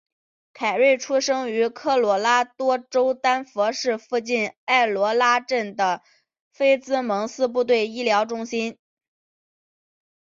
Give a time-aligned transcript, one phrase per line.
[0.53, 6.01] 凯瑞出生于科罗拉多州丹佛市附近爱罗拉镇的
[6.51, 8.79] 菲兹蒙斯部队医疗中心。